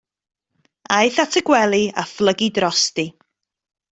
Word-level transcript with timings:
Aeth 0.95 1.19
at 1.23 1.37
y 1.41 1.43
gwely 1.49 1.83
a 2.03 2.07
phlygu 2.13 2.47
drosti. 2.57 3.07